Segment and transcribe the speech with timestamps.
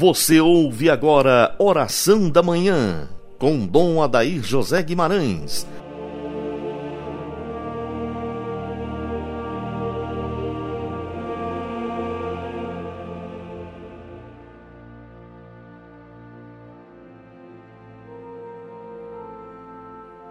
[0.00, 3.06] Você ouve agora Oração da Manhã,
[3.38, 5.66] com Dom Adair José Guimarães.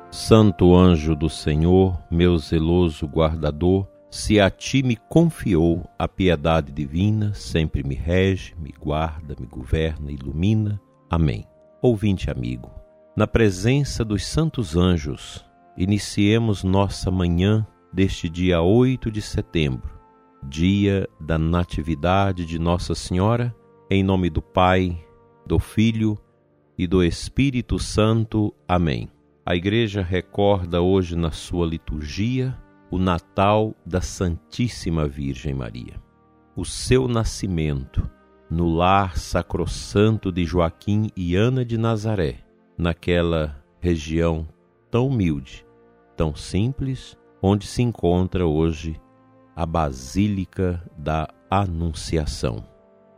[0.09, 7.33] Santo anjo do Senhor, meu zeloso guardador, se a ti me confiou a piedade divina,
[7.33, 10.81] sempre me rege, me guarda, me governa, ilumina.
[11.09, 11.45] Amém.
[11.81, 12.71] Ouvinte amigo,
[13.15, 15.45] na presença dos santos anjos,
[15.77, 19.99] iniciemos nossa manhã deste dia 8 de setembro,
[20.43, 23.55] dia da Natividade de Nossa Senhora,
[23.91, 24.97] em nome do Pai,
[25.45, 26.17] do Filho
[26.77, 28.53] e do Espírito Santo.
[28.67, 29.07] Amém.
[29.45, 32.57] A Igreja recorda hoje na sua liturgia
[32.91, 36.01] o Natal da Santíssima Virgem Maria.
[36.55, 38.09] O seu nascimento
[38.49, 42.39] no lar sacrossanto de Joaquim e Ana de Nazaré,
[42.77, 44.47] naquela região
[44.89, 45.65] tão humilde,
[46.17, 48.99] tão simples, onde se encontra hoje
[49.55, 52.65] a Basílica da Anunciação.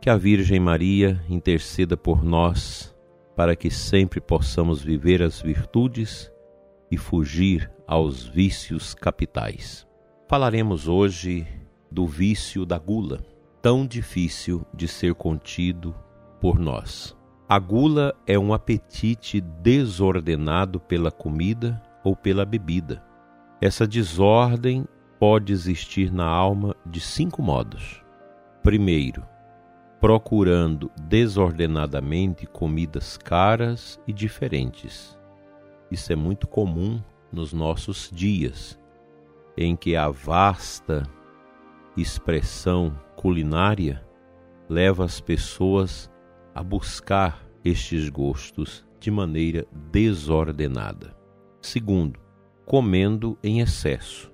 [0.00, 2.94] Que a Virgem Maria interceda por nós
[3.34, 6.30] para que sempre possamos viver as virtudes
[6.90, 9.86] e fugir aos vícios capitais.
[10.28, 11.46] Falaremos hoje
[11.90, 13.20] do vício da gula,
[13.60, 15.94] tão difícil de ser contido
[16.40, 17.16] por nós.
[17.48, 23.04] A gula é um apetite desordenado pela comida ou pela bebida.
[23.60, 24.86] Essa desordem
[25.18, 28.02] pode existir na alma de cinco modos.
[28.62, 29.22] Primeiro,
[30.00, 35.16] procurando desordenadamente comidas caras e diferentes.
[35.90, 37.00] Isso é muito comum
[37.32, 38.78] nos nossos dias,
[39.56, 41.02] em que a vasta
[41.96, 44.04] expressão culinária
[44.68, 46.10] leva as pessoas
[46.54, 51.16] a buscar estes gostos de maneira desordenada.
[51.60, 52.18] Segundo,
[52.64, 54.32] comendo em excesso,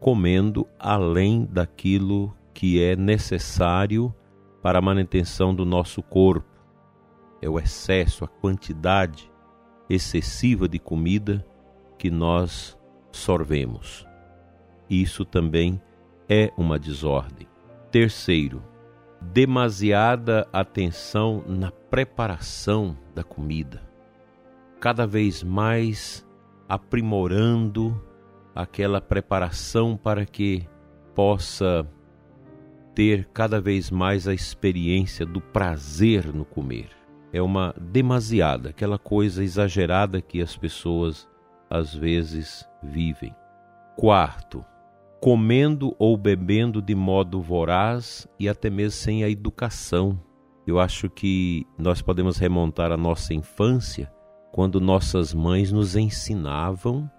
[0.00, 4.14] comendo além daquilo que é necessário
[4.62, 6.48] para a manutenção do nosso corpo.
[7.40, 9.30] É o excesso, a quantidade
[9.88, 11.44] excessiva de comida
[11.98, 12.78] que nós
[13.10, 14.06] sorvemos.
[14.88, 15.80] Isso também
[16.28, 17.46] é uma desordem.
[17.90, 18.62] Terceiro,
[19.20, 23.82] demasiada atenção na preparação da comida,
[24.80, 26.26] cada vez mais
[26.68, 28.00] aprimorando
[28.54, 30.68] aquela preparação para que
[31.14, 31.86] possa
[32.94, 36.96] ter cada vez mais a experiência do prazer no comer
[37.36, 41.28] é uma demasiada, aquela coisa exagerada que as pessoas
[41.68, 43.34] às vezes vivem.
[43.96, 44.64] Quarto,
[45.20, 50.20] comendo ou bebendo de modo voraz e até mesmo sem a educação.
[50.66, 54.12] Eu acho que nós podemos remontar a nossa infância
[54.52, 57.10] quando nossas mães nos ensinavam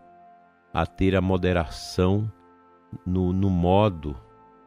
[0.73, 2.31] a ter a moderação
[3.05, 4.15] no, no modo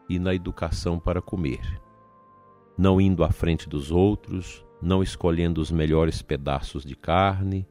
[0.09, 1.81] e na educação para comer,
[2.77, 7.67] não indo à frente dos outros, não escolhendo os melhores pedaços de carne,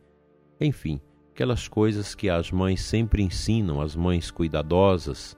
[0.60, 1.02] enfim,
[1.40, 5.38] aquelas coisas que as mães sempre ensinam, as mães cuidadosas,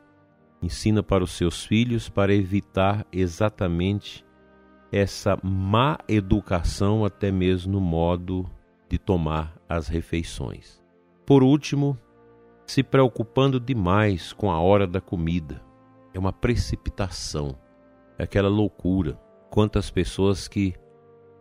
[0.60, 4.26] ensina para os seus filhos para evitar exatamente
[4.92, 8.50] essa má educação até mesmo no modo
[8.90, 10.82] de tomar as refeições.
[11.24, 11.96] Por último,
[12.66, 15.62] se preocupando demais com a hora da comida.
[16.16, 17.56] É uma precipitação,
[18.18, 19.22] é aquela loucura.
[19.52, 20.74] Quantas pessoas que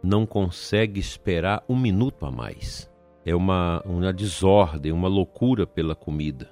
[0.03, 2.91] não consegue esperar um minuto a mais.
[3.25, 6.51] É uma, uma desordem, uma loucura pela comida.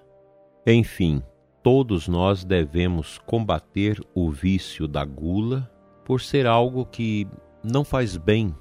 [0.67, 1.23] Enfim,
[1.63, 5.71] todos nós devemos combater o vício da gula
[6.05, 7.27] por ser algo que
[7.63, 8.55] não faz bem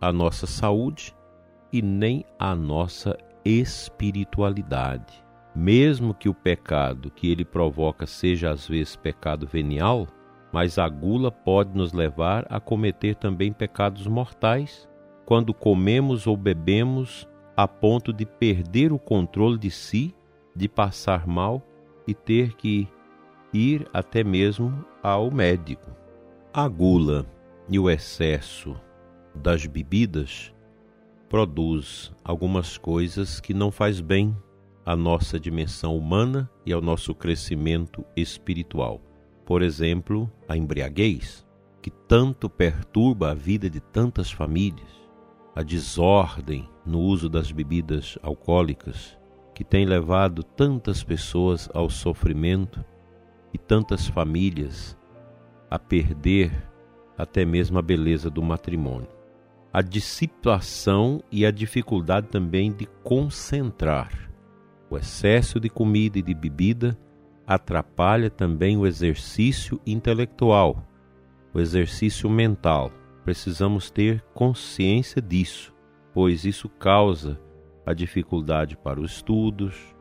[0.00, 1.14] à nossa saúde
[1.72, 5.22] e nem à nossa espiritualidade.
[5.54, 10.06] Mesmo que o pecado que ele provoca seja às vezes pecado venial,
[10.52, 14.88] mas a gula pode nos levar a cometer também pecados mortais
[15.24, 20.14] quando comemos ou bebemos a ponto de perder o controle de si,
[20.54, 21.62] de passar mal
[22.06, 22.88] e ter que
[23.52, 25.90] ir até mesmo ao médico.
[26.52, 27.26] A gula
[27.68, 28.74] e o excesso
[29.34, 30.52] das bebidas
[31.28, 34.36] produz algumas coisas que não faz bem
[34.84, 39.00] à nossa dimensão humana e ao nosso crescimento espiritual.
[39.44, 41.46] Por exemplo, a embriaguez,
[41.80, 44.90] que tanto perturba a vida de tantas famílias,
[45.54, 49.18] a desordem no uso das bebidas alcoólicas,
[49.54, 52.84] que tem levado tantas pessoas ao sofrimento
[53.52, 54.98] e tantas famílias
[55.70, 56.50] a perder
[57.16, 59.08] até mesmo a beleza do matrimônio.
[59.72, 64.30] a dissipação e a dificuldade também de concentrar.
[64.90, 66.98] O excesso de comida e de bebida
[67.46, 70.86] atrapalha também o exercício intelectual,
[71.54, 72.92] o exercício mental.
[73.24, 75.72] Precisamos ter consciência disso,
[76.12, 77.40] pois isso causa
[77.84, 79.94] a dificuldade para os estudos,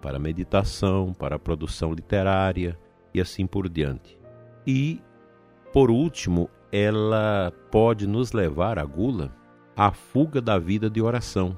[0.00, 2.78] para a meditação, para a produção literária
[3.12, 4.18] e assim por diante.
[4.66, 5.00] E,
[5.72, 9.34] por último, ela pode nos levar, a gula,
[9.76, 11.56] à fuga da vida de oração.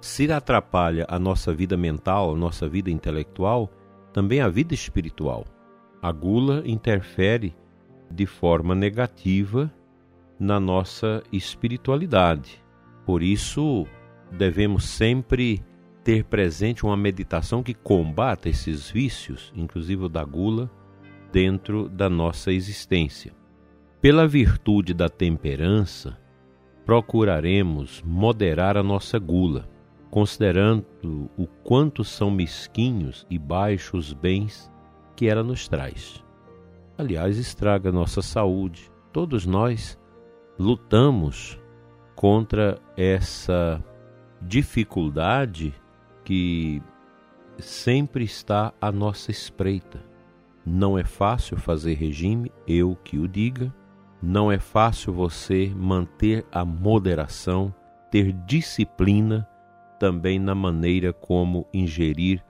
[0.00, 3.70] Se atrapalha a nossa vida mental, a nossa vida intelectual,
[4.12, 5.44] também a vida espiritual.
[6.00, 7.56] A gula interfere
[8.10, 9.72] de forma negativa
[10.38, 12.63] na nossa espiritualidade.
[13.06, 13.86] Por isso,
[14.30, 15.62] devemos sempre
[16.02, 20.70] ter presente uma meditação que combata esses vícios, inclusive o da gula,
[21.32, 23.32] dentro da nossa existência.
[24.00, 26.18] Pela virtude da temperança,
[26.84, 29.68] procuraremos moderar a nossa gula,
[30.10, 30.84] considerando
[31.36, 34.70] o quanto são mesquinhos e baixos os bens
[35.16, 36.22] que ela nos traz.
[36.96, 38.92] Aliás, estraga nossa saúde.
[39.12, 39.98] Todos nós
[40.58, 41.58] lutamos
[42.14, 43.82] contra essa
[44.40, 45.74] dificuldade
[46.24, 46.82] que
[47.58, 50.02] sempre está à nossa espreita.
[50.64, 53.72] Não é fácil fazer regime, eu que o diga,
[54.22, 57.74] não é fácil você manter a moderação,
[58.10, 59.46] ter disciplina
[60.00, 62.42] também na maneira como ingerir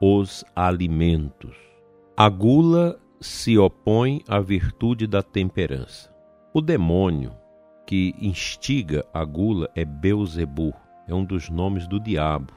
[0.00, 1.54] os alimentos.
[2.16, 6.10] A gula se opõe à virtude da temperança.
[6.54, 7.32] O demônio
[7.90, 10.72] que instiga a gula é Beuzebu,
[11.08, 12.52] é um dos nomes do diabo.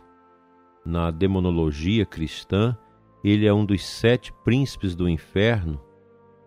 [0.86, 2.78] Na demonologia cristã,
[3.24, 5.82] ele é um dos sete príncipes do inferno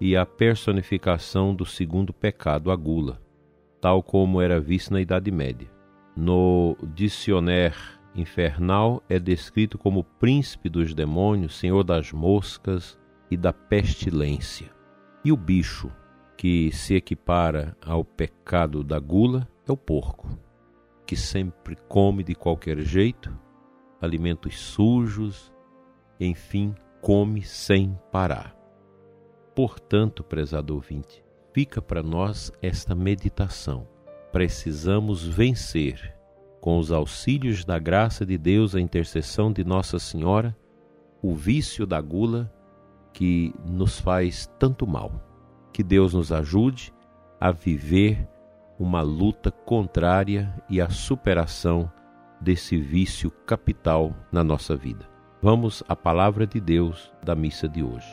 [0.01, 3.21] e a personificação do segundo pecado, a gula,
[3.81, 5.69] tal como era visto na Idade Média.
[6.17, 7.75] No Dicionário
[8.15, 12.97] Infernal é descrito como príncipe dos demônios, senhor das moscas
[13.29, 14.71] e da pestilência.
[15.25, 15.91] E o bicho
[16.37, 20.29] que se equipara ao pecado da gula é o porco,
[21.07, 23.37] que sempre come de qualquer jeito,
[24.01, 25.53] alimentos sujos,
[26.21, 28.55] enfim, come sem parar.
[29.55, 33.89] Portanto, prezado ouvinte, fica para nós esta meditação.
[34.31, 36.15] Precisamos vencer,
[36.61, 40.55] com os auxílios da graça de Deus, a intercessão de Nossa Senhora,
[41.23, 42.53] o vício da gula
[43.13, 45.36] que nos faz tanto mal.
[45.77, 46.91] Que Deus nos ajude
[47.39, 48.27] a viver
[48.79, 51.93] uma luta contrária e a superação
[52.41, 55.07] desse vício capital na nossa vida.
[55.43, 58.09] Vamos à palavra de Deus da missa de hoje.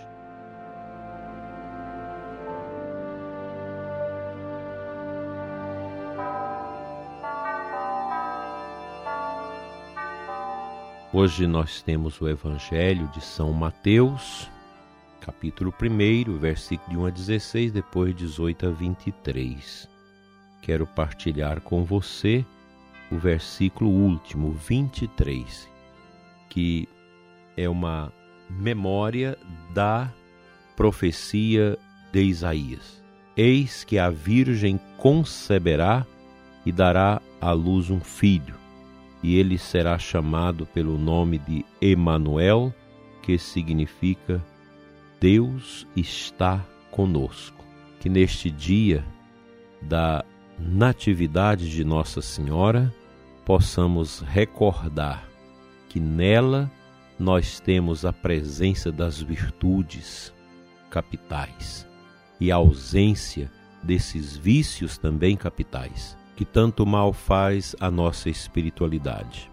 [11.13, 14.51] Hoje nós temos o Evangelho de São Mateus,
[15.23, 19.89] capítulo 1, versículo de 1 a 16, depois 18 a 23.
[20.61, 22.45] Quero partilhar com você
[23.09, 25.69] o versículo último, 23,
[26.49, 26.89] que
[27.56, 28.11] é uma
[28.49, 29.37] memória
[29.73, 30.11] da
[30.75, 31.77] profecia
[32.11, 33.01] de Isaías.
[33.37, 36.06] Eis que a Virgem conceberá
[36.65, 38.56] e dará à luz um filho
[39.23, 42.73] e ele será chamado pelo nome de Emanuel,
[43.21, 44.44] que significa
[45.23, 46.61] Deus está
[46.92, 47.63] conosco.
[48.01, 49.06] Que neste dia
[49.81, 50.25] da
[50.59, 52.94] natividade de Nossa Senhora
[53.45, 55.25] possamos recordar
[55.87, 56.69] que nela
[57.18, 60.33] nós temos a presença das virtudes
[60.89, 61.87] capitais
[62.37, 63.49] e a ausência
[63.81, 69.49] desses vícios também capitais que tanto mal faz à nossa espiritualidade.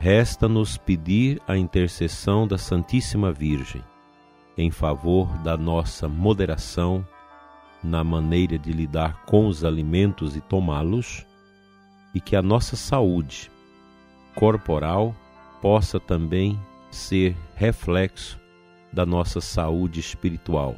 [0.00, 3.84] Resta-nos pedir a intercessão da Santíssima Virgem
[4.56, 7.06] em favor da nossa moderação
[7.82, 11.26] na maneira de lidar com os alimentos e tomá-los,
[12.14, 13.50] e que a nossa saúde
[14.34, 15.14] corporal
[15.60, 16.58] possa também
[16.90, 18.40] ser reflexo
[18.92, 20.76] da nossa saúde espiritual,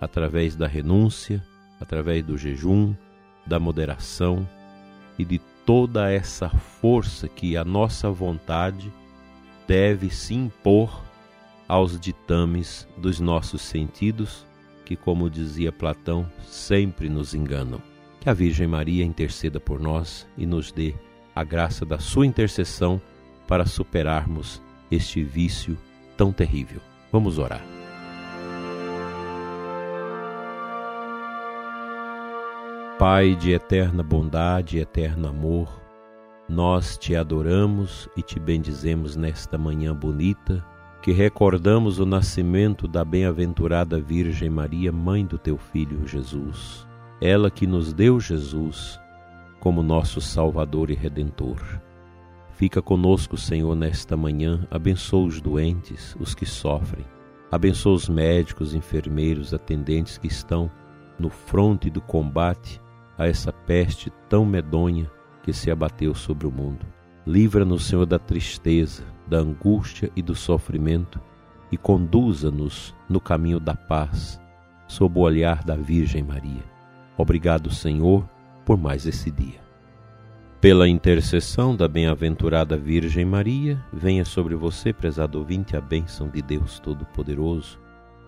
[0.00, 1.42] através da renúncia,
[1.80, 2.94] através do jejum,
[3.46, 4.48] da moderação
[5.18, 8.92] e de toda essa força que a nossa vontade
[9.68, 11.02] deve se impor
[11.72, 14.46] aos ditames dos nossos sentidos,
[14.84, 17.80] que, como dizia Platão, sempre nos enganam.
[18.20, 20.94] Que a Virgem Maria interceda por nós e nos dê
[21.34, 23.00] a graça da sua intercessão
[23.48, 24.60] para superarmos
[24.90, 25.78] este vício
[26.14, 26.78] tão terrível.
[27.10, 27.64] Vamos orar.
[32.98, 35.80] Pai de eterna bondade e eterno amor,
[36.46, 40.62] nós te adoramos e te bendizemos nesta manhã bonita,
[41.02, 46.86] que recordamos o nascimento da bem-aventurada Virgem Maria, mãe do teu filho Jesus.
[47.20, 49.00] Ela que nos deu Jesus
[49.58, 51.60] como nosso Salvador e Redentor.
[52.52, 54.64] Fica conosco, Senhor, nesta manhã.
[54.70, 57.04] Abençoa os doentes, os que sofrem.
[57.50, 60.70] Abençoa os médicos, enfermeiros, atendentes que estão
[61.18, 62.80] no fronte do combate
[63.18, 65.10] a essa peste tão medonha
[65.42, 66.86] que se abateu sobre o mundo.
[67.26, 71.20] Livra-nos, Senhor, da tristeza, da angústia e do sofrimento
[71.70, 74.40] e conduza-nos no caminho da paz,
[74.86, 76.62] sob o olhar da Virgem Maria.
[77.16, 78.28] Obrigado, Senhor,
[78.64, 79.62] por mais esse dia.
[80.60, 86.78] Pela intercessão da bem-aventurada Virgem Maria, venha sobre você, prezado ouvinte, a bênção de Deus
[86.78, 87.80] Todo-Poderoso,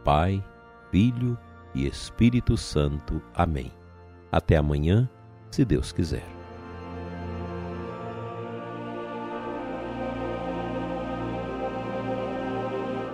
[0.05, 0.43] Pai,
[0.91, 1.39] Filho
[1.75, 3.23] e Espírito Santo.
[3.35, 3.71] Amém.
[4.33, 5.09] Até amanhã,
[5.51, 6.34] se Deus quiser.